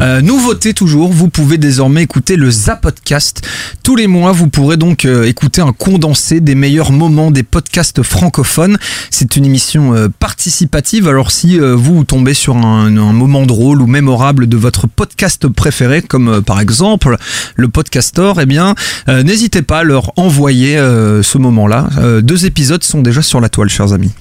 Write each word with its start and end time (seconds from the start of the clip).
Euh, 0.00 0.20
nouveauté 0.20 0.74
toujours, 0.74 1.12
vous 1.12 1.28
pouvez 1.28 1.56
désormais 1.56 2.02
écouter 2.02 2.36
le 2.36 2.50
Zapodcast. 2.50 3.46
Tous 3.82 3.96
les 3.96 4.06
mois, 4.06 4.32
vous 4.32 4.48
pourrez 4.48 4.76
donc 4.76 5.04
euh, 5.04 5.24
écouter 5.24 5.60
un 5.60 5.72
condensé 5.72 6.40
des 6.40 6.54
meilleurs 6.54 6.92
moments 6.92 7.30
des 7.30 7.42
podcasts 7.42 8.02
francophones. 8.02 8.76
C'est 9.10 9.36
une 9.36 9.44
émission 9.46 9.94
euh, 9.94 10.08
participative, 10.08 11.08
alors 11.08 11.30
si 11.30 11.58
vous 11.58 12.04
tombez 12.04 12.34
sur 12.34 12.56
un, 12.56 12.96
un 12.96 13.12
moment 13.12 13.46
drôle 13.46 13.80
ou 13.80 13.86
mémorable 13.86 14.48
de 14.48 14.56
votre 14.56 14.86
podcast 14.88 15.48
préféré, 15.48 16.02
comme 16.02 16.42
par 16.42 16.60
exemple 16.60 17.16
le 17.54 17.68
Podcastor, 17.68 18.40
eh 18.40 18.46
bien, 18.46 18.74
n'hésitez 19.08 19.62
pas 19.62 19.80
à 19.80 19.84
leur 19.84 20.12
envoyer 20.16 20.76
ce 20.76 21.38
moment-là. 21.38 21.88
Deux 22.22 22.46
épisodes 22.46 22.82
sont 22.82 23.02
déjà 23.02 23.22
sur 23.22 23.40
la 23.40 23.48
toile, 23.48 23.68
chers 23.68 23.92
amis. 23.92 24.12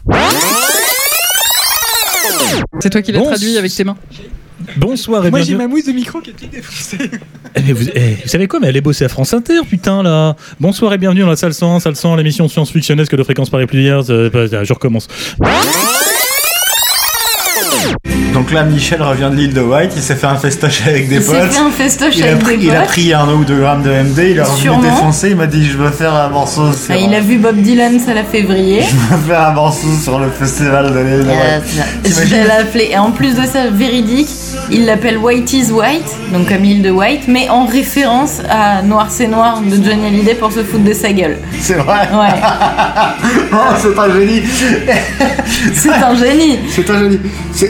C'est 2.80 2.90
toi 2.90 3.02
qui 3.02 3.12
l'as 3.12 3.20
Bon, 3.20 3.26
traduit 3.26 3.58
avec 3.58 3.74
tes 3.74 3.84
mains. 3.84 3.98
Bonsoir 4.78 5.26
et 5.26 5.30
Moi 5.30 5.42
j'ai 5.42 5.56
ma 5.56 5.68
mousse 5.68 5.86
de 5.86 5.92
micro 5.92 6.22
qui 6.22 6.30
est 6.30 6.34
toute 6.34 6.50
défoncée. 6.50 6.98
Eh, 7.56 7.62
mais 7.62 7.74
vous, 7.74 7.86
eh, 7.94 8.16
vous 8.24 8.30
savez 8.30 8.48
quoi 8.48 8.60
Mais 8.60 8.68
elle 8.68 8.78
est 8.78 8.82
bossée 8.82 9.06
à 9.06 9.10
France 9.10 9.34
Inter, 9.34 9.60
putain 9.70 10.04
là. 10.04 10.36
Bonsoir 10.60 10.94
et 10.94 10.98
bienvenue 10.98 11.22
dans 11.22 11.28
la 11.28 11.36
salle 11.36 11.54
101, 11.54 11.80
salle 11.82 11.96
100, 11.96 12.16
l'émission 12.16 12.48
science-fictionnesque 12.48 13.16
de 13.16 13.24
fréquence 13.24 13.50
Paris 13.50 13.68
Plusieurs. 13.68 14.10
Euh, 14.10 14.30
bah, 14.30 14.64
je 14.64 14.74
recommence. 14.74 15.08
Donc 18.34 18.52
là, 18.52 18.64
Michel 18.64 19.02
revient 19.02 19.30
de 19.32 19.36
l'île 19.36 19.54
de 19.54 19.62
White, 19.62 19.92
il 19.96 20.02
s'est 20.02 20.16
fait 20.16 20.26
un 20.28 20.38
festoche 20.38 20.82
avec 20.88 21.08
des 21.08 21.18
Il 21.18 21.22
s'est 21.22 21.32
potes. 21.40 21.52
fait 21.52 21.60
un 21.60 21.70
festoche 21.70 22.18
Il 22.18 22.24
a, 22.24 22.28
avec 22.32 22.40
pris, 22.40 22.58
des 22.58 22.66
il 22.66 22.76
a 22.76 22.82
pris 22.82 23.14
un 23.14 23.30
ou 23.32 23.46
deux 23.46 23.60
grammes 23.60 23.84
de 23.84 23.92
MD, 23.92 24.18
il 24.32 24.38
est 24.38 24.42
revenu 24.42 24.82
défoncé, 24.82 25.30
il 25.30 25.36
m'a 25.36 25.46
dit 25.46 25.64
je 25.66 25.78
veux 25.78 25.92
faire 25.92 26.14
un 26.16 26.30
morceau 26.30 26.74
sur, 26.74 26.94
Ah, 26.96 26.98
il 26.98 27.14
a 27.14 27.20
vu 27.20 27.38
Bob 27.38 27.58
Dylan, 27.58 28.00
ça 28.00 28.14
l'a 28.16 28.24
fait 28.24 28.42
vriller. 28.42 28.82
je 28.90 29.16
veux 29.16 29.22
faire 29.22 29.48
un 29.50 29.54
morceau 29.54 29.88
sur 30.04 30.18
le 30.20 30.30
festival 30.32 30.94
de 30.94 31.00
l'île 31.00 31.26
de 31.26 31.30
Euh, 31.30 31.60
White. 31.60 31.86
Je 32.06 32.30
vais 32.36 32.44
l'appeler. 32.48 32.90
Et 32.92 32.98
en 32.98 33.12
plus 33.12 33.36
de 33.36 33.44
ça, 33.46 33.68
véridique, 33.72 34.30
il 34.72 34.86
l'appelle 34.86 35.18
White 35.18 35.54
is 35.54 35.72
White, 35.72 36.06
donc 36.32 36.48
comme 36.48 36.64
l'île 36.64 36.82
de 36.82 36.90
White, 36.90 37.24
mais 37.28 37.50
en 37.50 37.66
référence 37.66 38.42
à 38.50 38.82
Noir 38.82 39.08
c'est 39.10 39.28
Noir 39.28 39.62
de 39.62 39.76
Johnny 39.76 40.08
Hallyday 40.08 40.36
pour 40.36 40.52
se 40.52 40.64
foutre 40.64 40.84
de 40.84 40.94
sa 40.94 41.12
gueule. 41.12 41.38
C'est 41.60 41.76
vrai 41.76 42.08
Ouais, 42.14 42.40
Oh, 43.54 43.58
c'est 43.78 44.00
un 44.00 44.14
génie 44.14 44.42
c'est 45.74 45.90
un 45.90 46.16
génie. 46.16 46.60
C'est 46.70 46.90
un 46.90 47.00
génie 47.00 47.20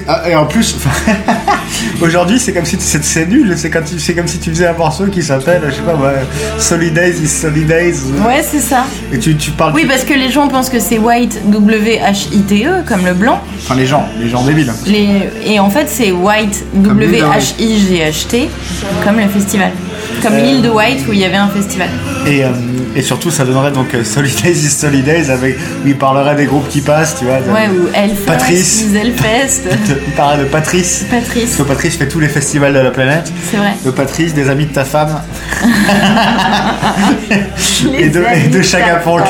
ah, 0.07 0.29
Et 0.29 0.35
en 0.35 0.45
plus, 0.45 0.75
aujourd'hui 2.01 2.39
c'est 2.39 2.53
comme 2.53 2.65
si 2.65 2.77
c'est 2.79 3.03
c'est 3.03 3.25
nul, 3.25 3.53
c'est 3.57 3.69
comme, 3.69 3.85
si- 3.85 3.99
c'est 3.99 4.13
comme 4.13 4.27
si 4.27 4.39
tu 4.39 4.49
faisais 4.49 4.67
un 4.67 4.73
morceau 4.73 5.05
qui 5.07 5.21
s'appelle, 5.21 5.61
je 5.69 5.73
sais 5.75 5.81
pas 5.81 5.93
moi, 5.95 6.11
Solidays 6.57 7.15
is 7.23 7.27
Solidays. 7.27 7.93
Ouais, 8.25 8.41
c'est 8.43 8.59
ça. 8.59 8.85
Et 9.11 9.19
tu, 9.19 9.35
tu 9.35 9.51
parles. 9.51 9.73
Oui, 9.75 9.85
parce 9.87 10.03
que 10.03 10.13
les 10.13 10.31
gens 10.31 10.47
pensent 10.47 10.69
que 10.69 10.79
c'est 10.79 10.97
White, 10.97 11.39
W-H-I-T-E, 11.47 12.79
E, 12.79 12.83
comme 12.87 13.05
le 13.05 13.13
blanc. 13.13 13.39
Enfin, 13.57 13.75
les 13.75 13.85
gens, 13.85 14.05
les 14.19 14.29
gens 14.29 14.43
débiles. 14.43 14.71
Les... 14.85 15.29
Et 15.45 15.59
en 15.59 15.69
fait, 15.69 15.87
c'est 15.89 16.11
White, 16.11 16.63
Comme 16.83 16.99
l'île 16.99 17.09
de 17.11 17.15
White. 17.15 17.55
W-H-I-G-H-T, 17.59 18.49
comme 19.03 19.17
le 19.19 19.27
festival. 19.27 19.71
Comme 20.21 20.37
l'île 20.37 20.61
de 20.61 20.69
White 20.69 21.05
où 21.09 21.13
il 21.13 21.19
y 21.19 21.25
avait 21.25 21.35
un 21.37 21.49
festival. 21.49 21.89
Et, 22.27 22.43
euh, 22.43 22.49
et 22.95 23.01
surtout, 23.01 23.31
ça 23.31 23.43
donnerait 23.43 23.71
donc 23.71 23.93
euh, 23.93 24.03
Solidays 24.03 24.51
is 24.51 24.69
Solidays 24.69 25.29
avec 25.29 25.57
où 25.57 25.87
il 25.87 25.97
parlerait 25.97 26.35
des 26.35 26.45
groupes 26.45 26.67
qui 26.69 26.81
passent, 26.81 27.15
tu 27.19 27.25
vois. 27.25 27.39
de- 27.39 27.49
Ouais, 27.51 27.67
ou 27.67 27.87
Hellfest, 27.93 28.25
Patrice. 28.25 28.83
Hellfest. 28.95 29.63
de- 29.89 29.99
il 30.07 30.13
parlerait 30.13 30.43
de 30.45 30.49
Patrice. 30.49 31.05
Parce 31.09 31.23
Patrice, 31.25 31.55
que 31.57 31.63
Patrice 31.63 31.97
fait 31.97 32.07
tous 32.07 32.19
les 32.19 32.27
festivals 32.29 32.73
de 32.73 32.79
la 32.79 32.91
planète. 32.91 33.31
c'est 33.51 33.57
vrai. 33.57 33.73
De 33.83 33.91
Patrice, 33.91 34.33
des 34.33 34.49
amis 34.49 34.65
de 34.67 34.73
ta 34.73 34.85
femme. 34.85 35.21
Et 37.97 38.09
de, 38.09 38.23
et 38.45 38.47
de 38.47 38.61
Chaka 38.61 38.95
Ponk. 38.97 39.21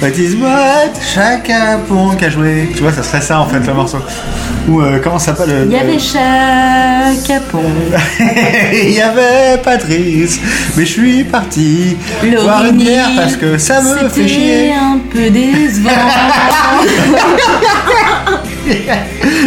Patrice, 0.00 0.34
what 0.40 0.92
Chaka 1.14 1.78
Ponk 1.88 2.22
a 2.22 2.30
joué. 2.30 2.70
Tu 2.74 2.82
vois, 2.82 2.92
ça 2.92 3.02
serait 3.02 3.20
ça 3.20 3.40
en 3.40 3.46
fait 3.46 3.58
le 3.66 3.74
morceau. 3.74 3.98
Ou 4.68 4.80
euh, 4.80 5.00
comment 5.02 5.18
ça 5.18 5.34
s'appelle 5.34 5.66
Il 5.66 5.72
y 5.72 5.76
euh, 5.76 5.80
avait 5.80 5.98
Chaka 5.98 7.40
Ponk, 7.50 7.62
Il 8.72 8.90
y 8.90 9.00
avait 9.00 9.58
Patrice, 9.62 10.17
mais 10.76 10.84
je 10.84 10.90
suis 10.90 11.24
parti 11.24 11.96
voir 12.42 12.64
une 12.66 12.76
bière 12.78 13.08
parce 13.16 13.36
que 13.36 13.56
ça 13.58 13.80
me 13.82 14.08
fait 14.08 14.28
chier. 14.28 14.68
C'était 14.68 14.72
un 14.74 14.98
peu 15.10 15.30
décevant. 15.30 15.90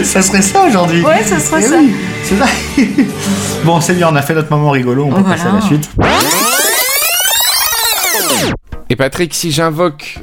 Ça 0.03 0.21
serait 0.21 0.41
ça 0.41 0.63
aujourd'hui. 0.63 1.01
ouais, 1.03 1.23
ça 1.23 1.39
serait 1.39 1.61
Eh 1.63 1.67
ça. 1.67 1.75
oui, 1.77 1.93
c'est 2.23 2.37
ça. 2.37 2.45
bon, 3.63 3.79
c'est 3.79 3.93
bien, 3.93 4.09
on 4.11 4.15
a 4.15 4.21
fait 4.23 4.33
notre 4.33 4.49
moment 4.51 4.71
rigolo, 4.71 5.05
on 5.05 5.09
peut 5.13 5.21
Voilà. 5.21 5.35
passer 5.35 5.47
à 5.47 5.53
la 5.53 5.61
suite. 5.61 5.89
Et 8.89 8.95
Patrick, 8.95 9.33
si 9.33 9.51
j'invoque. 9.51 10.17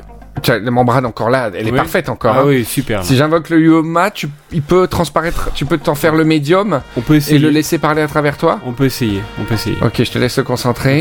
La 0.47 0.71
membrane 0.71 1.04
encore 1.06 1.31
là, 1.31 1.50
elle 1.54 1.66
est 1.69 1.72
parfaite 1.72 2.09
encore. 2.09 2.34
Ah 2.37 2.41
hein. 2.43 2.47
oui, 2.47 2.65
super. 2.65 3.04
Si 3.04 3.16
j'invoque 3.16 3.49
le 3.50 3.60
Yoma, 3.60 4.10
tu, 4.10 4.28
il 4.53 4.62
peut 4.62 4.87
transparaître, 4.87 5.50
tu 5.54 5.65
peux 5.66 5.78
t'en 5.78 5.94
faire 5.94 6.15
le 6.15 6.25
médium 6.25 6.81
On 6.97 7.00
peut 7.00 7.15
et 7.15 7.16
essayer. 7.19 7.38
le 7.38 7.50
laisser 7.50 7.78
parler 7.78 8.03
à 8.03 8.09
travers 8.09 8.37
toi. 8.37 8.60
On 8.66 8.72
peut 8.72 8.84
essayer. 8.84 9.22
On 9.41 9.44
peut 9.44 9.54
essayer. 9.54 9.77
Ok, 9.82 10.03
je 10.04 10.10
te 10.10 10.19
laisse 10.19 10.34
te 10.37 10.41
concentrer. 10.43 11.00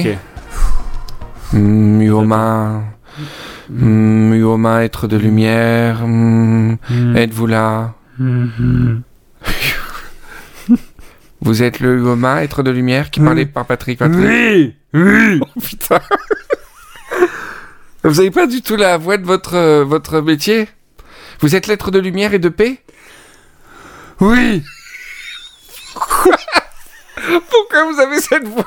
Ok. 1.53 1.59
Mm, 1.59 2.01
Yoma, 2.01 2.83
Mm, 3.69 4.33
Yoma, 4.35 4.83
être 4.85 5.07
de 5.07 5.17
lumière. 5.17 6.07
Mm, 6.07 6.77
Êtes-vous 7.15 7.47
là? 7.47 7.93
Vous 11.41 11.63
êtes 11.63 11.79
le 11.79 11.99
Yoma, 11.99 12.43
être 12.43 12.63
de 12.63 12.71
lumière, 12.71 13.11
qui 13.11 13.19
parlait 13.19 13.45
par 13.45 13.65
Patrick. 13.65 13.99
Patrick. 13.99 14.19
Oui, 14.25 14.73
oui. 14.93 15.39
Oh 15.41 15.59
putain. 15.61 15.99
Vous 18.03 18.19
avez 18.19 18.31
pas 18.31 18.47
du 18.47 18.61
tout 18.61 18.75
la 18.75 18.97
voix 18.97 19.17
de 19.17 19.25
votre, 19.25 19.55
euh, 19.55 19.83
votre 19.83 20.21
métier? 20.21 20.67
Vous 21.41 21.55
êtes 21.55 21.67
l'être 21.67 21.91
de 21.91 21.99
lumière 21.99 22.33
et 22.33 22.39
de 22.39 22.49
paix? 22.49 22.81
Oui. 24.19 24.63
Pourquoi 27.49 27.91
vous 27.91 27.99
avez 27.99 28.21
cette 28.21 28.47
voix? 28.47 28.63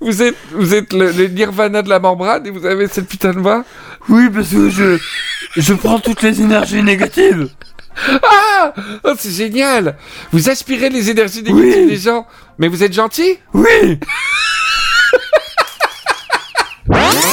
Vous 0.00 0.22
êtes, 0.22 0.36
vous 0.52 0.74
êtes 0.74 0.92
le, 0.92 1.12
le 1.12 1.28
nirvana 1.28 1.82
de 1.82 1.88
la 1.88 2.00
membrane 2.00 2.46
et 2.46 2.50
vous 2.50 2.66
avez 2.66 2.88
cette 2.88 3.06
putain 3.08 3.32
de 3.32 3.38
voix? 3.40 3.64
Oui, 4.08 4.28
parce 4.30 4.48
que 4.50 4.68
je, 4.70 4.98
je 5.56 5.74
prends 5.74 6.00
toutes 6.00 6.22
les 6.22 6.40
énergies 6.40 6.82
négatives. 6.82 7.48
Ah 8.22 8.72
oh, 9.04 9.12
C'est 9.18 9.30
génial 9.32 9.96
Vous 10.32 10.48
aspirez 10.48 10.88
les 10.88 11.10
énergies 11.10 11.42
négatives 11.42 11.82
Oui. 11.82 11.86
des 11.88 11.96
gens, 11.96 12.26
mais 12.58 12.68
vous 12.68 12.82
êtes 12.82 12.92
gentil? 12.92 13.38
Oui. 13.54 13.98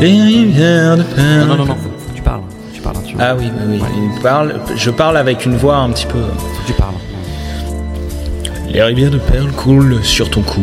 Les 0.00 0.22
rivières 0.22 0.96
de 0.96 1.02
perles. 1.02 1.48
Non, 1.48 1.56
non, 1.56 1.64
non, 1.66 1.74
que 1.74 2.14
tu 2.14 2.22
parles. 2.22 2.42
Tu 2.72 2.80
parles, 2.80 2.96
tu 3.04 3.16
Ah 3.18 3.34
oui, 3.36 3.46
oui, 3.66 3.78
oui. 3.80 3.88
Il 4.16 4.22
parle, 4.22 4.60
je 4.76 4.90
parle 4.90 5.16
avec 5.16 5.44
une 5.44 5.56
voix 5.56 5.76
un 5.76 5.90
petit 5.90 6.06
peu. 6.06 6.20
Que 6.20 6.66
tu 6.66 6.72
parles. 6.74 6.94
Les 8.70 8.82
rivières 8.82 9.10
de 9.10 9.18
perles 9.18 9.50
coulent 9.52 10.02
sur 10.04 10.30
ton 10.30 10.42
cou 10.42 10.60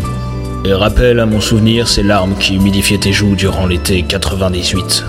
et 0.63 0.73
rappellent 0.73 1.19
à 1.19 1.25
mon 1.25 1.41
souvenir 1.41 1.87
ces 1.87 2.01
larmes 2.03 2.35
qui 2.39 2.55
humidifiaient 2.55 2.97
tes 2.97 3.11
joues 3.11 3.35
durant 3.35 3.65
l'été 3.65 4.03
98. 4.03 5.03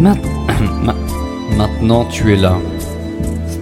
Ma- 0.00 0.14
ma- 0.82 0.94
Maintenant, 1.56 2.04
tu 2.06 2.32
es 2.32 2.36
là. 2.36 2.56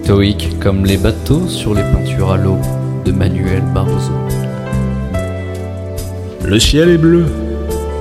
Stoïque 0.09 0.57
comme 0.59 0.87
les 0.87 0.97
bateaux 0.97 1.47
sur 1.47 1.75
les 1.75 1.83
peintures 1.83 2.31
à 2.31 2.37
l'eau 2.37 2.57
de 3.05 3.11
Manuel 3.11 3.61
Barroso. 3.75 4.11
Le 6.43 6.59
ciel 6.59 6.89
est 6.89 6.97
bleu, 6.97 7.27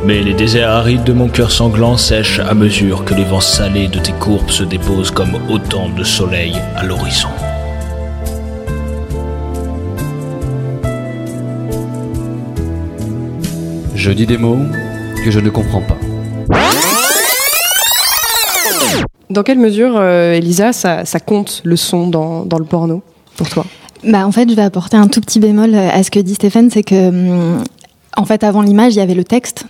mais 0.06 0.22
les 0.22 0.32
déserts 0.32 0.70
arides 0.70 1.04
de 1.04 1.12
mon 1.12 1.28
cœur 1.28 1.50
sanglant 1.50 1.98
sèchent 1.98 2.38
à 2.38 2.54
mesure 2.54 3.04
que 3.04 3.12
les 3.12 3.24
vents 3.24 3.40
salés 3.40 3.88
de 3.88 3.98
tes 3.98 4.12
courbes 4.12 4.48
se 4.48 4.64
déposent 4.64 5.10
comme 5.10 5.34
autant 5.50 5.90
de 5.90 6.02
soleil 6.02 6.54
à 6.76 6.82
l'horizon. 6.82 7.28
Je 13.94 14.10
dis 14.12 14.24
des 14.24 14.38
mots 14.38 14.64
que 15.22 15.30
je 15.30 15.40
ne 15.40 15.50
comprends 15.50 15.82
pas. 15.82 16.07
Dans 19.30 19.42
quelle 19.42 19.58
mesure, 19.58 19.94
euh, 19.96 20.32
Elisa, 20.32 20.72
ça, 20.72 21.04
compte 21.24 21.60
le 21.64 21.76
son 21.76 22.08
dans, 22.08 22.44
dans 22.44 22.58
le 22.58 22.64
porno 22.64 23.02
pour 23.36 23.48
toi? 23.48 23.64
Bah, 24.04 24.26
en 24.26 24.32
fait, 24.32 24.48
je 24.48 24.54
vais 24.54 24.62
apporter 24.62 24.96
un 24.96 25.08
tout 25.08 25.20
petit 25.20 25.40
bémol 25.40 25.74
à 25.74 26.02
ce 26.02 26.10
que 26.10 26.20
dit 26.20 26.34
Stéphane, 26.34 26.70
c'est 26.70 26.82
que, 26.82 27.08
hum, 27.08 27.62
en 28.16 28.24
fait, 28.24 28.44
avant 28.44 28.62
l'image, 28.62 28.94
il 28.94 28.98
y 28.98 29.02
avait 29.02 29.14
le 29.14 29.24
texte 29.24 29.66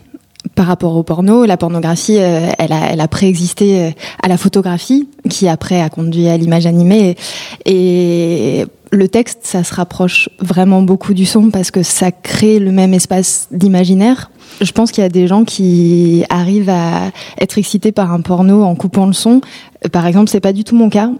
par 0.54 0.66
rapport 0.66 0.96
au 0.96 1.02
porno. 1.02 1.44
La 1.44 1.56
pornographie, 1.56 2.18
euh, 2.18 2.50
elle 2.58 2.72
a, 2.72 2.92
elle 2.92 3.00
a 3.00 3.08
préexisté 3.08 3.80
euh, 3.80 3.90
à 4.22 4.28
la 4.28 4.36
photographie, 4.36 5.08
qui 5.28 5.48
après 5.48 5.80
a 5.80 5.88
conduit 5.88 6.28
à 6.28 6.36
l'image 6.36 6.66
animée. 6.66 7.16
Et 7.64 8.66
le 8.90 9.08
texte, 9.08 9.40
ça 9.42 9.64
se 9.64 9.74
rapproche 9.74 10.28
vraiment 10.40 10.82
beaucoup 10.82 11.12
du 11.14 11.26
son 11.26 11.50
parce 11.50 11.70
que 11.70 11.82
ça 11.82 12.10
crée 12.12 12.58
le 12.58 12.72
même 12.72 12.94
espace 12.94 13.48
d'imaginaire. 13.50 14.30
Je 14.60 14.72
pense 14.72 14.90
qu'il 14.92 15.02
y 15.02 15.04
a 15.04 15.10
des 15.10 15.26
gens 15.26 15.44
qui 15.44 16.24
arrivent 16.30 16.70
à 16.70 17.10
être 17.40 17.58
excités 17.58 17.92
par 17.92 18.12
un 18.12 18.20
porno 18.22 18.62
en 18.64 18.74
coupant 18.74 19.06
le 19.06 19.12
son. 19.12 19.40
Euh, 19.84 19.88
Par 19.90 20.06
exemple, 20.06 20.28
c'est 20.30 20.40
pas 20.40 20.52
du 20.52 20.64
tout 20.64 20.74
mon 20.74 20.88
cas. 20.90 21.10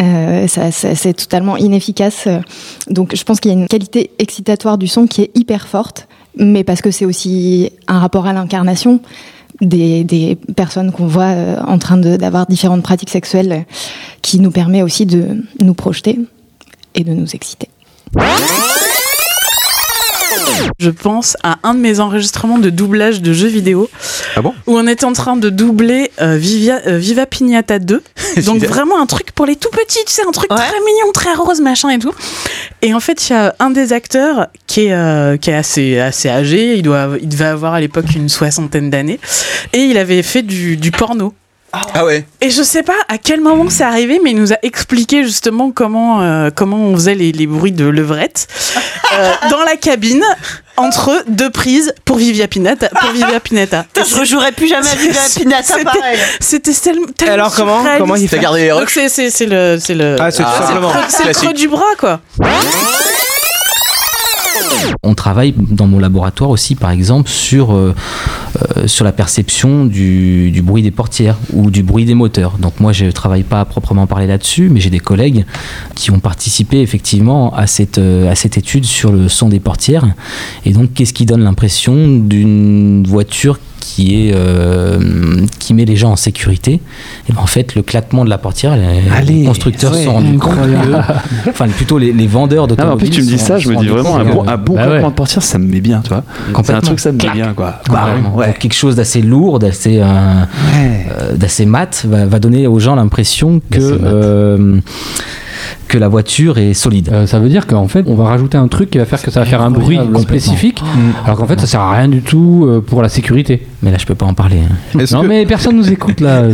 Euh, 0.00 0.46
ça, 0.48 0.70
ça- 0.72 0.94
c'est 0.94 1.12
totalement 1.12 1.56
inefficace. 1.56 2.28
Donc 2.88 3.14
je 3.14 3.22
pense 3.24 3.40
qu'il 3.40 3.50
y 3.52 3.54
a 3.54 3.58
une 3.58 3.66
qualité 3.68 4.10
excitatoire 4.18 4.78
du 4.78 4.86
son 4.88 5.06
qui 5.06 5.22
est 5.22 5.30
hyper 5.36 5.68
forte, 5.68 6.08
mais 6.36 6.64
parce 6.64 6.80
que 6.82 6.90
c'est 6.90 7.04
aussi 7.04 7.72
un 7.88 7.98
rapport 7.98 8.26
à 8.26 8.32
l'incarnation 8.32 9.00
des, 9.60 10.04
des 10.04 10.36
personnes 10.56 10.92
qu'on 10.92 11.06
voit 11.08 11.24
euh, 11.34 11.56
en 11.66 11.78
train 11.78 11.96
d'avoir 11.96 12.46
différentes 12.46 12.82
pratiques 12.82 13.10
sexuelles 13.10 13.52
euh, 13.52 13.72
qui 14.22 14.38
nous 14.38 14.52
permet 14.52 14.82
aussi 14.82 15.04
de 15.04 15.42
nous 15.60 15.74
projeter 15.74 16.18
et 16.98 17.04
de 17.04 17.12
nous 17.12 17.34
exciter. 17.34 17.68
Je 20.80 20.90
pense 20.90 21.36
à 21.42 21.58
un 21.62 21.74
de 21.74 21.80
mes 21.80 21.98
enregistrements 22.00 22.58
de 22.58 22.70
doublage 22.70 23.20
de 23.22 23.32
jeux 23.32 23.48
vidéo. 23.48 23.88
Ah 24.36 24.42
bon? 24.42 24.54
Où 24.66 24.76
on 24.78 24.86
était 24.86 25.04
en 25.04 25.12
train 25.12 25.36
de 25.36 25.50
doubler 25.50 26.10
euh, 26.20 26.36
Vivia- 26.36 26.80
euh, 26.86 26.98
Viva 26.98 27.26
Pignata 27.26 27.78
2. 27.78 28.02
Donc 28.46 28.62
vraiment 28.64 29.00
un 29.00 29.06
truc 29.06 29.32
pour 29.32 29.46
les 29.46 29.56
tout 29.56 29.70
petits, 29.70 29.98
tu 30.06 30.12
sais, 30.12 30.22
un 30.26 30.30
truc 30.30 30.48
très 30.48 30.80
mignon, 30.80 31.12
très 31.12 31.34
rose, 31.34 31.60
machin 31.60 31.90
et 31.90 31.98
tout. 31.98 32.12
Et 32.82 32.94
en 32.94 33.00
fait, 33.00 33.28
il 33.28 33.32
y 33.32 33.36
a 33.36 33.54
un 33.58 33.70
des 33.70 33.92
acteurs 33.92 34.48
qui 34.66 34.86
est, 34.86 34.92
euh, 34.92 35.36
qui 35.36 35.50
est 35.50 35.54
assez, 35.54 35.98
assez 35.98 36.28
âgé. 36.28 36.76
Il, 36.76 36.82
doit, 36.82 37.10
il 37.20 37.28
devait 37.28 37.46
avoir 37.46 37.74
à 37.74 37.80
l'époque 37.80 38.06
une 38.14 38.28
soixantaine 38.28 38.90
d'années. 38.90 39.18
Et 39.72 39.78
il 39.80 39.98
avait 39.98 40.22
fait 40.22 40.42
du, 40.42 40.76
du 40.76 40.90
porno. 40.90 41.34
Ah 41.72 42.04
ouais. 42.04 42.24
Et 42.40 42.50
je 42.50 42.62
sais 42.62 42.82
pas 42.82 42.94
à 43.08 43.18
quel 43.18 43.40
moment 43.40 43.68
c'est 43.68 43.84
arrivé, 43.84 44.20
mais 44.24 44.30
il 44.30 44.36
nous 44.36 44.52
a 44.52 44.56
expliqué 44.62 45.22
justement 45.22 45.70
comment, 45.70 46.22
euh, 46.22 46.50
comment 46.54 46.78
on 46.78 46.94
faisait 46.94 47.14
les, 47.14 47.30
les 47.32 47.46
bruits 47.46 47.72
de 47.72 47.84
levrette 47.84 48.46
euh, 49.12 49.32
dans 49.50 49.62
la 49.64 49.76
cabine 49.76 50.24
entre 50.78 51.24
deux 51.28 51.50
prises 51.50 51.92
pour 52.04 52.16
Vivia 52.16 52.48
Pinata. 52.48 52.88
Pour 52.88 53.10
Vivia 53.10 53.38
Pinata. 53.40 53.84
Je 53.96 54.16
rejouerai 54.16 54.52
plus 54.52 54.68
jamais 54.68 54.88
à 54.88 54.94
Vivia 54.94 55.20
Pinata 55.36 55.62
C'était- 55.62 55.84
pareil. 55.84 56.18
C'était 56.40 56.72
tellement, 56.72 57.06
tellement 57.16 57.34
Alors, 57.34 57.54
comment- 57.54 57.84
comment 57.98 58.16
il 58.16 58.28
fait 58.28 58.38
gardé 58.38 58.62
les 58.62 58.72
c'est 59.30 59.46
le 59.46 59.78
c'est 59.80 59.94
le 59.94 60.16
Ah, 60.20 60.30
c'est 60.30 60.42
tout 60.42 60.48
c'est 60.54 60.60
le 60.60 60.66
simplement 60.66 60.90
creux- 60.90 61.00
c'est 61.08 61.18
le 61.18 61.24
classique. 61.24 61.42
creux 61.44 61.54
du 61.54 61.68
bras 61.68 61.94
quoi. 61.98 62.20
On 65.02 65.14
travaille 65.14 65.54
dans 65.56 65.86
mon 65.86 65.98
laboratoire 65.98 66.50
aussi, 66.50 66.74
par 66.74 66.90
exemple, 66.90 67.28
sur, 67.28 67.72
euh, 67.72 67.94
euh, 68.76 68.86
la 69.00 69.12
perception 69.12 69.84
du, 69.84 70.50
du 70.50 70.62
bruit 70.62 70.82
des 70.82 70.90
portières 70.90 71.36
ou 71.52 71.70
du 71.70 71.82
bruit 71.82 72.04
des 72.04 72.14
moteurs. 72.14 72.58
Donc 72.58 72.80
moi, 72.80 72.92
je 72.92 73.04
ne 73.04 73.10
travaille 73.10 73.44
pas 73.44 73.60
à 73.60 73.64
proprement 73.64 74.06
parler 74.06 74.26
là-dessus, 74.26 74.68
mais 74.70 74.80
j'ai 74.80 74.90
des 74.90 74.98
collègues 75.00 75.44
qui 75.94 76.10
ont 76.10 76.20
participé 76.20 76.80
effectivement 76.80 77.54
à 77.54 77.66
cette, 77.66 77.98
euh, 77.98 78.30
à 78.30 78.34
cette 78.34 78.58
étude 78.58 78.84
sur 78.84 79.12
le 79.12 79.28
son 79.28 79.48
des 79.48 79.60
portières. 79.60 80.06
Et 80.64 80.72
donc, 80.72 80.94
qu'est-ce 80.94 81.12
qui 81.12 81.26
donne 81.26 81.42
l'impression 81.42 82.18
d'une 82.18 83.06
voiture 83.06 83.58
qui, 83.80 84.28
est, 84.28 84.32
euh, 84.34 84.98
qui 85.58 85.74
met 85.74 85.84
les 85.84 85.96
gens 85.96 86.10
en 86.12 86.16
sécurité 86.16 86.80
et 87.28 87.32
ben 87.32 87.40
en 87.40 87.46
fait 87.46 87.74
le 87.74 87.82
claquement 87.82 88.24
de 88.24 88.30
la 88.30 88.38
portière 88.38 88.76
les 88.76 89.00
Allez, 89.14 89.44
constructeurs 89.44 89.92
ouais, 89.92 90.04
sont 90.04 90.12
rendus 90.14 90.38
compte 90.38 90.52
incroyable. 90.58 91.04
que 91.44 91.50
enfin 91.50 91.68
plutôt 91.68 91.98
les, 91.98 92.12
les 92.12 92.26
vendeurs 92.26 92.62
Ah, 92.62 92.64
en 92.64 92.66
d'automobiles 92.66 93.08
plus, 93.10 93.16
tu 93.18 93.22
me 93.22 93.26
dis 93.28 93.38
sont- 93.38 93.44
ça, 93.46 93.58
je 93.58 93.68
me 93.68 93.76
dis 93.76 93.86
vraiment 93.88 94.16
un 94.16 94.24
bon, 94.24 94.42
un 94.46 94.56
Bah 94.56 94.62
ouais. 94.68 94.88
claquement 94.90 95.10
de 95.10 95.14
portière, 95.14 95.42
ça 95.42 95.58
me 95.58 95.66
met 95.66 95.80
bien, 95.80 96.00
tu 96.02 96.08
vois. 96.10 96.22
C'est 96.26 96.50
un 96.50 96.52
Complètement. 96.52 96.80
truc, 96.82 97.00
ça 97.00 97.12
me 97.12 97.18
met 97.22 97.30
bien, 97.30 97.54
quoi. 97.54 97.80
Bah, 97.90 98.08
ouais. 98.34 98.54
quelque 98.58 98.74
chose 98.74 98.96
d'assez 98.96 99.22
lourd, 99.22 99.58
d'assez 99.58 99.98
euh, 100.00 100.04
euh, 100.06 101.36
d'assez 101.36 101.66
mat, 101.66 102.04
va, 102.08 102.26
va 102.26 102.38
donner 102.38 102.66
aux 102.66 102.78
gens 102.78 102.94
l'impression 102.96 103.60
que 103.70 103.78
euh, 103.80 104.80
que 105.88 105.98
la 105.98 106.08
voiture 106.08 106.58
est 106.58 106.74
solide. 106.74 107.08
Euh, 107.12 107.26
ça 107.26 107.38
veut 107.38 107.48
dire 107.48 107.66
qu'en 107.66 107.88
fait, 107.88 108.04
on 108.06 108.14
va 108.14 108.24
rajouter 108.24 108.56
un 108.58 108.68
truc 108.68 108.90
qui 108.90 108.98
va 108.98 109.04
faire 109.04 109.20
que 109.22 109.30
ça 109.30 109.40
va 109.40 109.46
faire 109.46 109.62
un 109.62 109.70
bruit 109.70 109.98
spécifique, 110.20 110.80
complètement. 110.80 111.24
alors 111.24 111.36
qu'en 111.38 111.46
fait, 111.46 111.60
ça 111.60 111.66
sert 111.66 111.80
à 111.80 111.92
rien 111.96 112.08
du 112.08 112.22
tout 112.22 112.64
euh, 112.68 112.80
pour 112.80 113.02
la 113.02 113.08
sécurité. 113.08 113.66
Mais 113.82 113.90
là, 113.90 113.98
je 113.98 114.06
peux 114.06 114.14
pas 114.14 114.26
en 114.26 114.34
parler. 114.34 114.58
hein. 114.94 115.04
Non, 115.12 115.22
mais 115.22 115.46
personne 115.46 115.76
nous 115.76 115.90
écoute 115.90 116.20
là. 116.20 116.42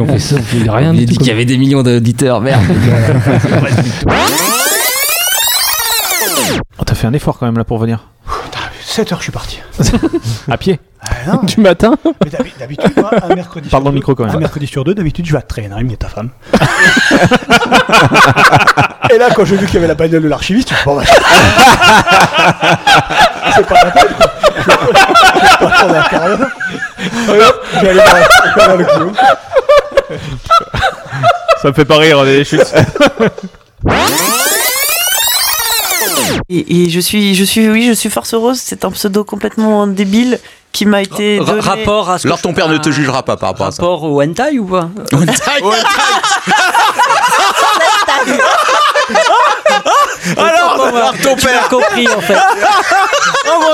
on, 0.00 0.06
fait, 0.06 0.18
ça, 0.18 0.36
on 0.36 0.42
fait 0.42 0.70
rien 0.70 0.92
Il 0.92 0.98
du 0.98 1.02
a 1.04 1.06
tout. 1.06 1.12
dit 1.12 1.18
qu'il 1.18 1.26
y 1.28 1.30
avait 1.30 1.44
des 1.44 1.58
millions 1.58 1.82
d'auditeurs, 1.82 2.40
merde. 2.40 2.62
On 6.78 6.84
t'a 6.84 6.94
fait 6.94 7.06
un 7.06 7.12
effort 7.12 7.38
quand 7.38 7.46
même 7.46 7.56
là 7.58 7.64
pour 7.64 7.78
venir. 7.78 8.08
7 8.84 9.12
heures, 9.12 9.18
je 9.18 9.24
suis 9.24 9.32
parti. 9.32 9.58
À 10.50 10.56
pied 10.58 10.78
Ah, 11.04 11.08
non. 11.26 11.40
Du 11.46 11.60
matin 11.60 11.96
Mais 12.24 12.30
d'habi- 12.30 12.52
D'habitude, 12.58 12.92
moi, 12.96 13.10
un 13.22 13.34
mercredi 13.34 13.68
Parle 13.68 13.82
sur 13.82 13.84
dans 13.84 13.90
le 13.90 13.94
deux- 13.94 13.96
micro 13.96 14.14
quand 14.14 14.24
même. 14.24 14.34
Un 14.36 14.38
mercredi 14.38 14.66
sur 14.66 14.84
deux, 14.84 14.94
d'habitude, 14.94 15.26
je 15.26 15.32
vais 15.32 15.38
à 15.38 15.42
il 15.80 15.90
y 15.90 15.94
a 15.94 15.96
ta 15.96 16.08
femme. 16.08 16.30
Et 19.10 19.18
là, 19.18 19.28
quand 19.34 19.44
j'ai 19.44 19.56
vu 19.56 19.66
qu'il 19.66 19.74
y 19.74 19.78
avait 19.78 19.88
la 19.88 19.94
bagnole 19.94 20.22
de 20.22 20.28
l'archiviste, 20.28 20.70
je 20.70 20.74
me 20.74 20.78
suis 20.78 20.86
dit, 20.86 20.86
bon, 20.86 20.96
bah, 20.96 21.02
c'est 23.54 23.66
pas 23.66 23.84
la 23.84 23.90
peine, 23.90 24.08
quoi. 24.16 24.26
Je 24.56 24.62
vais 24.70 24.76
pas. 26.08 26.38
Et 27.34 27.40
hop, 27.40 27.66
Je 27.74 27.80
vais 27.80 27.88
aller 27.90 28.00
voir 28.56 28.76
le 28.76 28.84
Clio. 28.84 29.12
Ça 31.60 31.68
me 31.68 31.72
fait 31.74 31.84
pas 31.84 31.96
rire, 31.98 32.22
les 32.24 32.44
chutes. 32.44 32.72
Et, 36.48 36.84
et 36.84 36.90
je 36.90 37.00
suis, 37.00 37.34
je 37.34 37.44
suis, 37.44 37.68
oui, 37.70 37.86
je 37.88 37.92
suis 37.92 38.10
Force 38.10 38.34
Rose. 38.34 38.60
C'est 38.62 38.84
un 38.84 38.90
pseudo 38.90 39.24
complètement 39.24 39.86
débile 39.86 40.38
qui 40.72 40.86
m'a 40.86 41.02
été 41.02 41.38
donné. 41.38 41.60
rapport 41.60 42.10
à 42.10 42.18
ce 42.18 42.26
Alors 42.26 42.40
ton 42.40 42.54
père 42.54 42.68
ne 42.68 42.78
te 42.78 42.90
jugera 42.90 43.22
pas 43.22 43.36
par 43.36 43.50
rapport 43.50 43.66
à 43.66 43.72
ça. 43.72 43.82
Rapport 43.82 44.04
au 44.04 44.22
hentai 44.22 44.58
ou 44.58 44.64
pas? 44.66 44.88
Alors, 45.12 45.22
alors 50.96 51.14
ton 51.22 51.36
père. 51.36 51.68
compris 51.68 52.08
en 52.08 52.20
fait. 52.20 52.36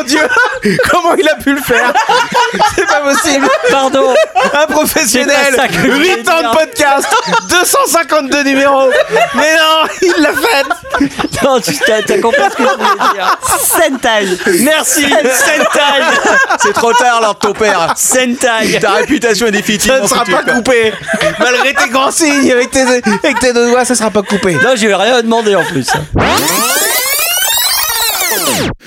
Dieu. 0.09 0.21
Comment 0.91 1.15
il 1.15 1.29
a 1.29 1.35
pu 1.37 1.53
le 1.53 1.61
faire? 1.61 1.93
C'est 2.75 2.87
pas 2.87 3.01
possible. 3.01 3.49
Pardon. 3.71 4.15
Un 4.55 4.67
professionnel. 4.67 5.37
C'est 5.51 5.57
pas 5.57 5.63
ça 5.63 5.69
que 5.69 5.75
je 5.75 5.81
voulais 5.81 6.17
8 6.17 6.29
ans 6.29 6.43
de 6.43 6.57
podcast 6.57 7.09
252 7.49 8.43
numéros. 8.45 8.91
Mais 9.35 9.55
non 9.57 9.89
Il 10.03 10.23
l'a 10.23 10.33
fait. 10.33 11.45
Non, 11.45 11.61
tu 11.61 11.77
t'as 11.79 12.03
compris 12.21 12.43
ce 12.51 12.57
que 12.57 12.63
je 12.63 12.75
voulais 12.75 13.15
dire. 13.15 13.39
Sentai. 13.59 14.63
Merci. 14.65 15.09
Sentai. 15.09 16.39
C'est 16.61 16.73
trop 16.73 16.93
tard 16.93 17.19
alors 17.19 17.39
ton 17.39 17.53
père 17.53 17.95
Sentai. 17.97 18.81
Ta 18.81 18.93
réputation 18.93 19.47
est 19.47 19.53
définitivement 19.53 19.99
Ça 19.99 20.03
ne 20.03 20.09
sera 20.09 20.43
pas 20.43 20.53
coupé. 20.53 20.93
Malgré 21.39 21.75
tes 21.75 21.89
grands 21.91 22.11
signes 22.11 22.51
avec 22.51 22.71
tes, 22.71 22.83
avec 22.83 23.39
tes 23.41 23.53
deux 23.53 23.71
doigts 23.71 23.85
ça 23.85 23.95
sera 23.95 24.11
pas 24.11 24.23
coupé. 24.23 24.55
Non, 24.55 24.75
j'ai 24.75 24.93
rien 24.95 25.23
demandé 25.23 25.55
en 25.55 25.65
plus. 25.65 25.89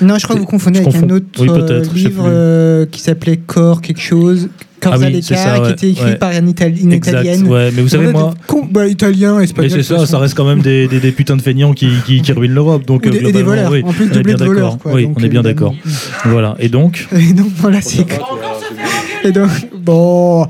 Non, 0.02 0.18
je 0.18 0.24
crois 0.24 0.36
que 0.36 0.42
vous 0.42 0.48
confondez 0.48 0.80
avec 0.80 0.96
un 0.96 1.10
autre 1.10 1.26
Oui, 1.40 1.48
euh, 1.50 1.84
livre 1.94 2.24
euh, 2.28 2.86
qui 2.86 3.02
s'appelait 3.02 3.38
Corps 3.38 3.82
quelque 3.82 4.02
chose. 4.02 4.50
Corps 4.80 4.94
Ah 4.96 4.98
oui, 4.98 5.06
à 5.06 5.08
c'est 5.22 5.36
l'écart, 5.36 5.58
ça, 5.58 5.60
qui 5.64 5.72
était 5.72 5.90
écrit 5.92 6.06
ouais. 6.12 6.16
par 6.16 6.32
une, 6.32 6.50
Itali- 6.50 6.82
une 6.82 6.92
Exact, 6.94 7.12
italienne. 7.24 7.48
ouais, 7.48 7.70
mais 7.76 7.84
vous 7.84 7.90
savez, 7.90 8.12
moi- 8.12 8.34
con- 8.48 8.68
bah, 8.70 8.88
italien, 8.88 9.38
Mais 9.38 9.44
espagnol. 9.44 9.70
c'est 9.70 9.78
de 9.78 9.84
ça, 9.84 10.06
ça 10.08 10.18
reste 10.18 10.34
quand 10.34 10.46
même 10.46 10.62
des, 10.62 10.88
des, 10.88 11.00
des 11.00 11.12
putains 11.12 11.36
de 11.38 11.42
feignants 11.44 11.74
qui, 11.74 11.90
qui, 12.06 12.22
qui 12.24 12.32
ruinent 12.32 12.54
l'Europe. 12.56 12.84
Donc, 12.88 13.06
Ou 13.06 13.10
des- 13.12 13.18
euh, 13.18 13.30
et 13.30 13.32
des 13.32 13.44
globalement, 13.44 13.70
voleurs. 13.70 13.72
oui, 13.72 13.84
En 13.86 13.94
plus, 13.94 14.06
on 14.06 14.08
est 14.08 14.14
doublé 14.16 14.34
bien 14.34 14.38
de 14.38 14.46
voleurs, 14.46 14.64
d'accord. 14.72 14.80
quoi, 14.80 14.94
Oui, 14.94 15.04
donc, 15.06 15.18
on 15.20 15.24
est 15.24 15.30
bien 15.30 15.44
d'accord. 15.44 15.76
Voilà. 16.26 16.56
Et 16.60 16.70
donc 16.70 17.08
Et 17.16 17.34
donc, 17.34 17.50
voilà, 17.58 17.80
c'est. 17.82 18.06
Et 19.24 19.32
donc, 19.32 19.50
bon. 19.78 20.48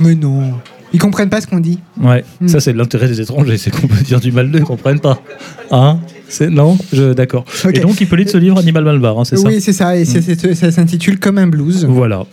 Mais 0.00 0.14
non. 0.14 0.52
Ils 0.92 1.00
comprennent 1.00 1.30
pas 1.30 1.40
ce 1.40 1.46
qu'on 1.46 1.58
dit. 1.60 1.78
Ouais, 2.00 2.22
Hmm. 2.40 2.46
ça 2.48 2.60
c'est 2.60 2.72
l'intérêt 2.72 3.08
des 3.08 3.20
étrangers, 3.20 3.56
c'est 3.56 3.70
qu'on 3.70 3.86
peut 3.88 4.02
dire 4.04 4.20
du 4.20 4.30
mal 4.30 4.50
d'eux, 4.50 4.58
ils 4.60 4.64
comprennent 4.64 5.00
pas. 5.00 5.20
Hein? 5.72 5.98
C'est 6.06 6.13
non, 6.42 6.76
je 6.92 7.12
d'accord. 7.12 7.44
Et 7.72 7.80
donc 7.80 8.00
il 8.00 8.06
peut 8.08 8.16
lire 8.16 8.28
ce 8.28 8.36
livre 8.36 8.58
Animal 8.58 8.84
Malvar, 8.84 9.18
hein, 9.18 9.24
c'est 9.24 9.36
ça 9.36 9.48
Oui, 9.48 9.60
c'est 9.60 9.72
ça. 9.72 9.96
Et 9.96 10.04
c'est- 10.04 10.54
ça 10.54 10.70
s'intitule 10.70 11.18
Comme 11.18 11.38
un 11.38 11.46
blues. 11.46 11.84
Voilà. 11.88 12.24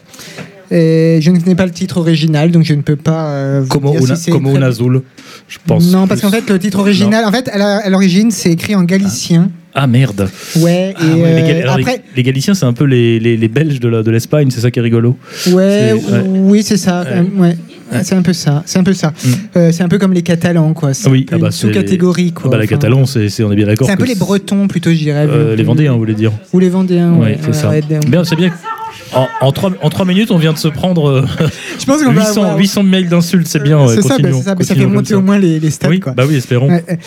Et 0.74 1.20
je 1.22 1.32
ne 1.32 1.40
connais 1.40 1.56
pas 1.56 1.66
le 1.66 1.72
titre 1.72 1.98
original, 1.98 2.50
donc 2.52 2.64
je 2.64 2.74
ne 2.74 2.82
peux 2.82 2.96
pas. 2.96 3.26
euh, 3.32 3.60
vous 3.62 3.68
Como 3.68 3.92
dire 3.92 4.02
una, 4.04 4.16
si 4.16 4.32
como 4.32 4.54
très- 4.54 4.64
azul, 4.64 5.02
je 5.50 5.58
pense. 5.66 5.92
Non, 5.92 6.08
parce 6.08 6.22
qu'en 6.22 6.32
fait, 6.32 6.50
le 6.50 6.58
titre 6.60 6.80
original, 6.80 7.26
en 7.26 7.32
fait, 7.32 7.50
à 7.50 7.90
l'origine, 7.90 8.32
c'est 8.32 8.52
écrit 8.52 8.74
en 8.76 8.84
galicien. 8.84 9.50
Ah 9.52 9.58
merde. 9.88 10.30
Ouais, 10.58 10.94
Ah 10.98 11.04
et 11.06 11.22
ouais, 11.22 11.36
les, 11.36 11.42
euh, 11.42 11.48
Gal- 11.48 11.58
les- 11.58 11.64
après, 11.82 12.02
les 12.16 12.24
Galiciens, 12.24 12.54
c'est 12.54 12.66
un 12.66 12.74
peu 12.74 12.84
les, 12.86 13.20
les, 13.20 13.38
les 13.38 13.48
Belges 13.48 13.80
de 13.80 13.88
la- 13.90 14.04
de 14.04 14.12
l'Espagne, 14.12 14.50
c'est 14.52 14.62
ça 14.62 14.72
qui 14.72 14.80
est 14.80 14.82
rigolo. 14.82 15.18
ouais, 15.52 15.94
oui, 16.28 16.64
c'est 16.64 16.78
ça. 16.78 17.02
euh, 17.02 17.24
ouais. 17.38 17.56
C'est 18.04 18.16
un 18.16 18.22
peu 18.22 18.32
ça. 18.32 18.64
C'est 18.66 18.80
un 18.80 18.84
peu 18.84 18.94
ça. 18.94 19.12
Euh, 19.58 19.72
c'est 19.74 19.84
un 19.84 19.90
peu 19.90 19.98
comme 19.98 20.14
les 20.14 20.22
Catalans, 20.22 20.74
quoi. 20.74 20.94
C'est 20.94 21.08
Ah 21.08 21.12
oui, 21.12 21.26
un 21.28 21.32
peu 21.32 21.36
ah 21.36 21.40
bah, 21.40 21.46
une 21.48 21.52
sous-catégorie, 21.52 22.32
quoi. 22.32 22.44
Ah 22.46 22.50
bah, 22.52 22.58
la 22.58 22.64
Enfin, 22.64 22.76
Catalan, 22.76 23.06
c'est, 23.06 23.44
on 23.44 23.52
est 23.52 23.56
bien 23.56 23.66
d'accord. 23.66 23.86
C'est 23.88 23.94
un 23.94 23.98
peu 23.98 24.06
les 24.06 24.16
Bretons, 24.16 24.68
plutôt, 24.70 24.92
je 24.92 24.96
dirais. 24.98 25.28
Euh, 25.30 25.56
les 25.58 25.64
Vendéens, 25.64 25.92
vous 25.94 26.00
voulez 26.00 26.14
dire 26.14 26.32
Ou 26.54 26.60
les 26.60 26.70
Vendéens, 26.70 27.14
Oui, 27.20 27.32
c'est 27.44 27.54
ça. 27.54 27.70
Bien, 28.08 28.24
c'est 28.24 28.38
bien. 28.38 28.52
En, 29.14 29.28
en, 29.42 29.52
trois, 29.52 29.72
en 29.82 29.90
trois 29.90 30.06
minutes, 30.06 30.32
on 30.32 30.38
vient 30.38 30.54
de 30.54 30.58
se 30.58 30.70
prendre 30.70 31.10
euh, 31.10 31.26
Je 31.80 31.84
pense 31.86 32.02
qu'on 32.02 32.14
va 32.14 32.22
800, 32.22 32.42
avoir- 32.44 32.58
800 32.58 32.84
mails 32.84 33.10
d'insultes, 33.10 33.48
c'est 33.48 33.62
bien. 33.62 33.86
ouais, 33.86 33.96
c'est 33.96 34.02
ça, 34.04 34.18
bah, 34.18 34.30
c'est 34.32 34.42
ça, 34.42 34.56
bah, 34.56 34.64
ça 34.64 34.74
fait 34.76 34.86
monter 34.86 35.14
au 35.16 35.22
moins 35.22 35.38
les, 35.38 35.60
les 35.60 35.70
stats, 35.70 35.90
Oui, 35.90 36.00
quoi. 36.00 36.14
bah 36.14 36.24
oui, 36.28 36.36
espérons. 36.36 36.70
Ouais, 36.70 36.84
ouais. 36.88 37.00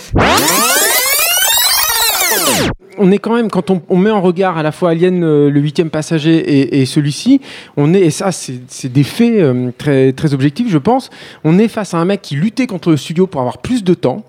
On 2.99 3.11
est 3.11 3.19
quand 3.19 3.35
même, 3.35 3.51
quand 3.51 3.71
on, 3.71 3.97
met 3.97 4.11
en 4.11 4.21
regard 4.21 4.59
à 4.59 4.63
la 4.63 4.73
fois 4.73 4.91
Alien, 4.91 5.23
euh, 5.23 5.51
le 5.51 5.61
huitième 5.61 5.91
passager 5.91 6.81
et, 6.81 6.87
celui-ci, 6.87 7.41
on 7.77 7.95
est, 7.95 8.01
et 8.01 8.11
ça 8.11 8.33
c'est 8.33 8.61
c'est 8.69 8.93
des 8.93 9.05
faits 9.05 9.41
euh, 9.41 9.71
très, 9.77 10.13
très 10.13 10.35
objectifs 10.35 10.69
je 10.69 10.79
pense, 10.79 11.11
on 11.45 11.59
est 11.59 11.69
face 11.69 11.95
à 11.95 11.99
un 11.99 12.05
mec 12.05 12.23
qui 12.23 12.37
luttait 12.37 12.67
contre 12.67 12.91
le 12.91 12.97
studio 12.97 13.27
pour 13.27 13.41
avoir 13.41 13.59
plus 13.59 13.85
de 13.85 13.95
temps, 13.95 14.25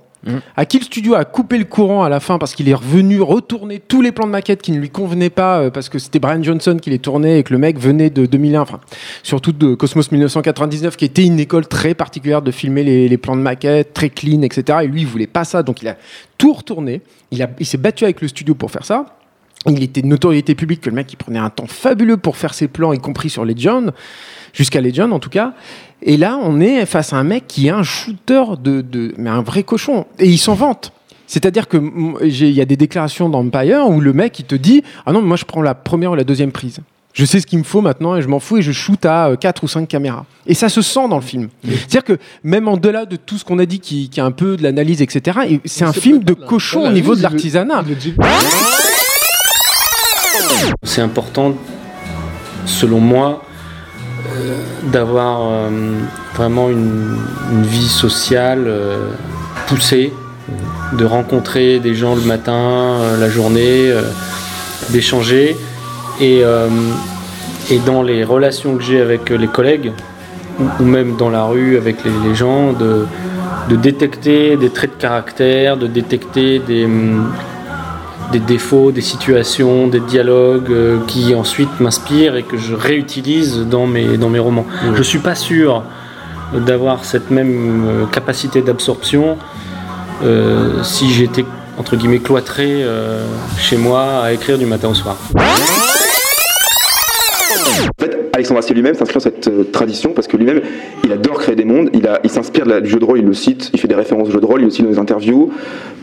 À 0.55 0.65
qui 0.65 0.79
le 0.79 0.83
studio 0.83 1.15
a 1.15 1.25
coupé 1.25 1.57
le 1.57 1.65
courant 1.65 2.03
à 2.03 2.09
la 2.09 2.19
fin 2.19 2.37
parce 2.37 2.55
qu'il 2.55 2.67
est 2.67 2.73
revenu 2.73 3.21
retourner 3.21 3.79
tous 3.79 4.01
les 4.01 4.11
plans 4.11 4.25
de 4.25 4.31
maquette 4.31 4.61
qui 4.61 4.71
ne 4.71 4.79
lui 4.79 4.89
convenaient 4.89 5.29
pas 5.29 5.59
euh, 5.59 5.69
parce 5.69 5.89
que 5.89 5.99
c'était 5.99 6.19
Brian 6.19 6.41
Johnson 6.41 6.77
qui 6.81 6.89
les 6.89 6.99
tournait 6.99 7.39
et 7.39 7.43
que 7.43 7.53
le 7.53 7.59
mec 7.59 7.77
venait 7.79 8.09
de 8.09 8.25
2001, 8.25 8.61
enfin 8.61 8.79
surtout 9.23 9.51
de 9.51 9.75
Cosmos 9.75 10.11
1999 10.11 10.97
qui 10.97 11.05
était 11.05 11.25
une 11.25 11.39
école 11.39 11.67
très 11.67 11.93
particulière 11.93 12.41
de 12.41 12.51
filmer 12.51 12.83
les, 12.83 13.17
plans 13.17 13.35
de 13.35 13.41
maquette, 13.41 13.93
très 13.93 14.09
clean, 14.09 14.41
etc. 14.41 14.79
Et 14.83 14.87
lui, 14.87 15.01
il 15.01 15.07
voulait 15.07 15.27
pas 15.27 15.43
ça, 15.43 15.63
donc 15.63 15.81
il 15.81 15.87
a 15.87 15.97
tout 16.37 16.53
retourné. 16.53 17.01
Il 17.31 17.65
s'est 17.65 17.77
battu 17.77 18.03
avec 18.03 18.21
le 18.21 18.27
studio 18.27 18.55
pour 18.55 18.71
faire 18.71 18.85
ça. 18.85 19.05
Il 19.67 19.81
était 19.81 20.01
de 20.01 20.07
notoriété 20.07 20.53
publique 20.53 20.81
que 20.81 20.89
le 20.89 20.95
mec 20.95 21.11
il 21.11 21.15
prenait 21.15 21.39
un 21.39 21.49
temps 21.49 21.65
fabuleux 21.65 22.17
pour 22.17 22.37
faire 22.37 22.53
ses 22.53 22.67
plans, 22.67 22.93
y 22.93 22.99
compris 22.99 23.29
sur 23.29 23.45
Legend, 23.45 23.93
jusqu'à 24.53 24.79
Legend 24.79 25.11
en 25.11 25.19
tout 25.19 25.29
cas. 25.29 25.53
Et 26.03 26.17
là, 26.17 26.37
on 26.41 26.59
est 26.59 26.85
face 26.85 27.13
à 27.13 27.17
un 27.17 27.23
mec 27.23 27.45
qui 27.47 27.67
est 27.67 27.71
un 27.71 27.83
shooter 27.83 28.43
de, 28.61 28.81
de 28.81 29.13
mais 29.17 29.29
un 29.29 29.41
vrai 29.41 29.63
cochon. 29.63 30.05
Et 30.19 30.29
il 30.29 30.37
s'en 30.37 30.53
vante. 30.53 30.91
C'est-à-dire 31.27 31.67
que 31.67 31.77
il 32.23 32.51
y 32.51 32.61
a 32.61 32.65
des 32.65 32.77
déclarations 32.77 33.29
dans 33.29 33.39
Empire 33.39 33.89
où 33.89 33.99
le 33.99 34.13
mec 34.13 34.37
il 34.37 34.45
te 34.45 34.55
dit 34.55 34.83
ah 35.07 35.11
non 35.11 35.21
mais 35.21 35.27
moi 35.29 35.37
je 35.37 35.45
prends 35.45 35.63
la 35.63 35.73
première 35.73 36.11
ou 36.11 36.15
la 36.15 36.23
deuxième 36.23 36.51
prise. 36.51 36.79
Je 37.15 37.23
sais 37.23 37.39
ce 37.39 37.47
qu'il 37.47 37.57
me 37.59 37.63
faut 37.63 37.79
maintenant 37.79 38.17
et 38.17 38.21
je 38.21 38.27
m'en 38.27 38.41
fous 38.41 38.57
et 38.57 38.61
je 38.61 38.73
shoot 38.73 39.05
à 39.05 39.37
4 39.39 39.63
ou 39.63 39.69
5 39.69 39.87
caméras. 39.87 40.25
Et 40.47 40.53
ça 40.53 40.67
se 40.67 40.81
sent 40.81 41.07
dans 41.09 41.15
le 41.15 41.21
film. 41.21 41.47
C'est-à-dire 41.63 42.03
que 42.03 42.17
même 42.43 42.67
en 42.67 42.75
delà 42.75 43.05
de 43.05 43.15
tout 43.15 43.37
ce 43.37 43.45
qu'on 43.45 43.57
a 43.57 43.65
dit 43.65 43.79
qui, 43.79 44.09
qui 44.09 44.19
est 44.19 44.23
un 44.23 44.31
peu 44.31 44.57
de 44.57 44.63
l'analyse, 44.63 45.01
etc., 45.01 45.39
et 45.49 45.61
c'est 45.63 45.85
un 45.85 45.93
film 45.93 46.25
de 46.25 46.33
cochon 46.33 46.85
au 46.85 46.91
niveau 46.91 47.15
de 47.15 47.21
l'artisanat. 47.21 47.85
C'est 50.83 51.01
important, 51.01 51.55
selon 52.65 52.99
moi, 52.99 53.41
euh, 54.27 54.57
d'avoir 54.91 55.41
euh, 55.41 55.69
vraiment 56.35 56.69
une, 56.69 57.17
vie 57.63 57.87
sociale 57.87 58.63
euh, 58.67 59.11
poussée, 59.67 60.13
de 60.93 61.05
rencontrer 61.05 61.79
des 61.79 61.95
gens 61.95 62.15
le 62.15 62.21
matin, 62.21 62.99
la 63.19 63.29
journée, 63.29 63.91
d'échanger. 64.91 65.57
Et, 66.21 66.43
et 67.71 67.79
dans 67.79 68.03
les 68.03 68.23
relations 68.23 68.77
que 68.77 68.83
j'ai 68.83 69.01
avec 69.01 69.31
les 69.31 69.47
collègues, 69.47 69.91
ou, 70.79 70.83
même 70.83 71.15
dans 71.17 71.31
la 71.31 71.45
rue 71.45 71.77
avec 71.77 72.03
les, 72.05 72.11
les 72.27 72.35
gens, 72.35 72.73
de, 72.73 73.07
de 73.69 73.75
détecter 73.75 74.55
des 74.55 74.69
traits 74.69 74.97
de 74.97 75.01
caractère, 75.01 75.77
de 75.77 75.87
détecter 75.87 76.59
des, 76.59 76.85
hum, 76.85 77.31
des 78.31 78.39
défauts, 78.39 78.91
des 78.91 79.01
situations, 79.01 79.87
des 79.87 79.99
dialogues 79.99 80.71
euh, 80.71 80.99
qui 81.07 81.35
ensuite 81.35 81.79
m'inspirent 81.79 82.35
et 82.35 82.43
que 82.43 82.57
je 82.57 82.73
réutilise 82.73 83.59
dans 83.59 83.87
mes, 83.87 84.17
dans 84.17 84.29
mes 84.29 84.39
romans. 84.39 84.65
Je 84.95 85.03
suis 85.03 85.19
pas 85.19 85.35
sûr 85.35 85.83
d'avoir 86.53 87.05
cette 87.05 87.31
même 87.31 87.85
euh, 87.85 88.05
capacité 88.05 88.61
d'absorption 88.61 89.37
euh, 90.23 90.83
si 90.83 91.11
j'étais 91.11 91.45
entre 91.77 91.95
guillemets 91.95 92.19
cloîtré 92.19 92.83
euh, 92.83 93.25
chez 93.57 93.77
moi 93.77 94.23
à 94.23 94.31
écrire 94.31 94.57
du 94.57 94.65
matin 94.65 94.89
au 94.89 94.93
soir. 94.93 95.17
Alexandre 98.35 98.59
Astier 98.59 98.75
lui-même 98.75 98.95
s'inscrit 98.95 99.15
dans 99.15 99.21
cette 99.21 99.47
euh, 99.47 99.63
tradition 99.63 100.11
parce 100.11 100.27
que 100.27 100.35
lui-même, 100.35 100.61
il 101.05 101.11
adore 101.13 101.39
créer 101.39 101.55
des 101.55 101.63
mondes. 101.63 101.89
Il, 101.93 102.29
s'inspire 102.29 102.81
du 102.81 102.89
jeu 102.89 102.99
de 102.99 103.05
rôle, 103.05 103.19
il 103.19 103.25
le 103.25 103.33
cite, 103.33 103.71
il 103.73 103.79
fait 103.79 103.87
des 103.87 103.95
références 103.95 104.27
au 104.27 104.31
jeu 104.31 104.41
de 104.41 104.45
rôle, 104.45 104.61
il 104.61 104.65
le 104.65 104.69
cite 104.71 104.83
dans 104.83 104.91
des 104.91 104.99
interviews. 104.99 105.53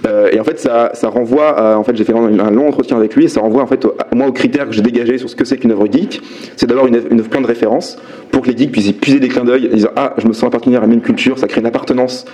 Euh, 0.07 0.31
et 0.33 0.41
en 0.41 0.45
fait, 0.45 0.59
ça, 0.59 0.91
renvoie. 1.05 1.77
En 1.77 1.85
fait, 1.85 1.95
j'ai 1.95 2.05
fait 2.05 2.15
un, 2.15 2.51
long 2.51 2.69
entretien 2.69 2.97
avec 2.97 3.15
lui 3.15 3.27
et 3.27 3.29
ça 3.29 3.41
renvoie 3.41 3.63
en 3.63 3.67
fait 3.67 3.87
moi 4.15 4.27
aux 4.27 4.33
critères 4.33 4.67
que 4.67 4.73
j'ai 4.73 4.81
dégagés 4.81 5.19
sur 5.19 5.29
ce 5.29 5.37
que 5.37 5.45
c'est 5.45 5.59
qu'une 5.59 5.73
œuvre 5.73 5.87
geek. 5.91 6.23
C'est 6.57 6.67
d'avoir 6.67 6.87
une, 6.87 7.03
une 7.11 7.23
plein 7.23 7.43
de 7.43 7.47
références 7.47 7.99
pour 8.31 8.43
que 8.43 8.51
les 8.51 8.57
geeks 8.57 8.73
puissent 8.73 8.89
y 8.89 8.93
puiser 8.95 9.21
des 9.21 9.29
clins 9.29 9.45
d'œil 9.45 9.69
en 9.71 9.75
disant 9.75 9.91
ah, 9.97 10.15
je 10.17 10.27
me 10.27 10.33
sens 10.33 10.45
appartenir 10.45 10.79
à 10.79 10.83
la 10.83 10.89
même 10.89 11.03
culture. 11.03 11.39
Ça 11.39 11.49
crée 11.49 11.61
une 11.61 11.67
appartenance 11.67 12.25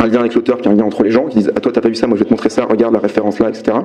un 0.00 0.06
lien 0.06 0.20
avec 0.20 0.34
l'auteur, 0.34 0.58
puis 0.58 0.68
un 0.70 0.74
lien 0.74 0.84
entre 0.84 1.02
les 1.02 1.10
gens 1.10 1.26
qui 1.26 1.38
disent 1.38 1.52
ah 1.54 1.60
toi 1.60 1.72
t'as 1.72 1.80
pas 1.80 1.88
vu 1.88 1.94
ça, 1.94 2.06
moi 2.06 2.16
je 2.16 2.22
vais 2.22 2.26
te 2.28 2.32
montrer 2.32 2.50
ça, 2.50 2.64
regarde 2.64 2.94
la 2.94 3.00
référence 3.00 3.38
là, 3.40 3.48
etc. 3.48 3.78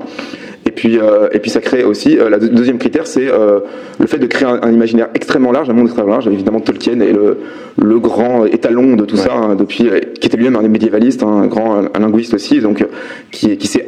Et 0.66 0.72
puis 0.72 0.98
euh, 1.00 1.28
et 1.32 1.40
puis 1.40 1.50
ça 1.50 1.60
crée 1.62 1.84
aussi 1.84 2.18
euh, 2.18 2.30
la 2.30 2.38
deux- 2.40 2.50
deuxième 2.50 2.78
critère 2.78 3.08
c'est 3.08 3.28
euh, 3.28 3.60
le 4.00 4.08
fait 4.08 4.20
de 4.20 4.28
créer 4.28 4.48
un, 4.48 4.60
un 4.62 4.72
imaginaire 4.72 5.10
extrêmement 5.16 5.52
large, 5.52 5.70
un 5.70 5.74
monde 5.74 5.86
extrêmement 5.88 6.12
large. 6.14 6.28
Évidemment 6.28 6.60
Tolkien 6.60 7.00
est 7.00 7.14
le, 7.14 7.40
le 7.82 8.00
grand 8.00 8.46
étalon 8.46 8.96
de 8.96 9.06
tout 9.06 9.18
ça 9.18 9.34
hein, 9.34 9.56
depuis 9.56 9.90
euh, 9.90 10.00
qui 10.20 10.28
était 10.28 10.38
lui-même 10.38 10.56
un 10.56 10.68
médiévaliste, 10.68 11.24
un 11.24 11.48
grand 11.48 11.78
un 11.94 12.00
linguiste 12.00 12.34
aussi, 12.34 12.60
donc 12.60 12.82
euh, 12.82 12.86
qui 13.32 13.58
qui 13.58 13.68
s'est 13.68 13.88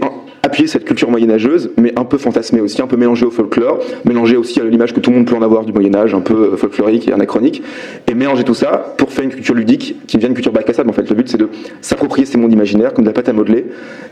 cette 0.68 0.86
culture 0.86 1.12
moyenâgeuse, 1.12 1.72
mais 1.78 1.94
un 1.98 2.06
peu 2.06 2.18
fantasmée 2.18 2.62
aussi, 2.62 2.82
un 2.82 2.88
peu 2.88 2.98
mélangée 2.98 3.26
au 3.26 3.32
folklore, 3.32 3.80
mélangée 4.06 4.38
aussi 4.38 4.60
à 4.60 4.64
l'image 4.64 4.94
que 4.94 5.00
tout 5.00 5.12
le 5.12 5.18
monde 5.18 5.28
peut 5.28 5.36
en 5.36 5.42
avoir 5.42 5.66
du 5.66 5.74
Moyen 5.74 5.94
Âge, 5.96 6.14
un 6.14 6.22
peu 6.22 6.54
euh, 6.54 6.58
folklorique 6.58 7.08
et 7.08 7.14
anachronique, 7.14 7.62
et 8.08 8.14
mélanger 8.14 8.44
tout 8.44 8.54
ça 8.54 8.96
pour 8.98 9.12
faire 9.12 9.26
une 9.26 9.32
culture 9.32 9.54
ludique 9.54 9.96
qui 10.08 10.18
devient 10.18 10.28
une 10.28 10.34
culture 10.34 10.54
bac 10.54 10.70
à 10.70 10.74
sable. 10.74 10.90
En 10.90 10.94
fait, 10.94 11.08
le 11.10 11.16
but 11.16 11.28
c'est 11.30 11.38
de 11.38 11.50
s'approprier 11.82 12.26
ces 12.26 12.38
mondes 12.38 12.54
imaginaires 12.54 12.94
comme 12.94 13.04
de 13.04 13.10
la 13.10 13.14
pâte 13.14 13.30
à 13.30 13.34
modeler 13.34 13.66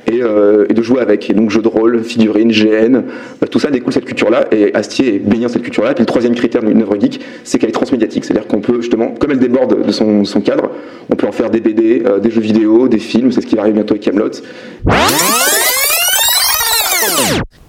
et, 0.07 0.21
euh, 0.21 0.65
de 0.67 0.81
jouer 0.81 0.99
avec. 1.01 1.29
Et 1.29 1.33
donc 1.33 1.49
jeux 1.49 1.61
de 1.61 1.67
rôle, 1.67 2.03
figurines, 2.03 2.51
GN, 2.51 2.95
euh, 2.95 3.01
tout 3.49 3.59
ça 3.59 3.71
découle 3.71 3.89
de 3.89 3.93
cette 3.93 4.05
culture-là. 4.05 4.45
Et 4.51 4.73
Astier 4.75 5.15
est 5.15 5.19
baigné 5.19 5.43
dans 5.43 5.51
cette 5.51 5.63
culture-là. 5.63 5.91
Et 5.91 5.93
puis 5.93 6.01
le 6.01 6.07
troisième 6.07 6.35
critère 6.35 6.63
d'une 6.63 6.81
œuvre 6.81 6.99
geek, 6.99 7.19
c'est 7.43 7.59
qu'elle 7.59 7.69
est 7.69 7.73
transmédiatique, 7.73 8.25
c'est-à-dire 8.25 8.47
qu'on 8.47 8.61
peut 8.61 8.81
justement, 8.81 9.13
comme 9.19 9.31
elle 9.31 9.39
déborde 9.39 9.85
de 9.85 9.91
son, 9.91 10.23
cadre, 10.41 10.71
on 11.09 11.15
peut 11.15 11.27
en 11.27 11.31
faire 11.31 11.49
des 11.49 11.61
BD, 11.61 12.03
euh, 12.05 12.19
des 12.19 12.29
jeux 12.29 12.41
vidéo, 12.41 12.87
des 12.87 12.99
films. 12.99 13.31
C'est 13.31 13.41
ce 13.41 13.47
qui 13.47 13.55
va 13.55 13.61
arriver 13.61 13.75
bientôt 13.75 13.93
avec 13.93 14.03
Camelot. 14.03 14.31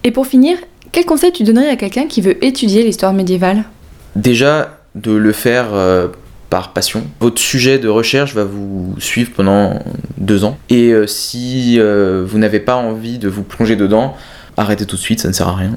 Et 0.04 0.10
pour 0.10 0.26
finir, 0.26 0.58
quel 0.92 1.04
conseil 1.04 1.32
tu 1.32 1.42
donnerais 1.42 1.70
à 1.70 1.76
quelqu'un 1.76 2.06
qui 2.06 2.20
veut 2.20 2.42
étudier 2.44 2.82
l'histoire 2.82 3.12
médiévale? 3.12 3.64
Déjà, 4.16 4.78
de 4.94 5.12
le 5.12 5.32
faire 5.32 5.68
euh, 5.72 6.08
par 6.50 6.72
passion. 6.72 7.04
Votre 7.20 7.40
sujet 7.40 7.78
de 7.78 7.88
recherche 7.88 8.34
va 8.34 8.44
vous 8.44 8.94
suivre 8.98 9.32
pendant 9.34 9.80
deux 10.18 10.44
ans. 10.44 10.58
Et 10.70 10.90
euh, 10.90 11.06
si 11.06 11.76
euh, 11.78 12.24
vous 12.26 12.38
n'avez 12.38 12.60
pas 12.60 12.76
envie 12.76 13.18
de 13.18 13.28
vous 13.28 13.42
plonger 13.42 13.76
dedans, 13.76 14.16
arrêtez 14.56 14.86
tout 14.86 14.96
de 14.96 15.00
suite, 15.00 15.20
ça 15.20 15.28
ne 15.28 15.32
sert 15.32 15.48
à 15.48 15.56
rien. 15.56 15.76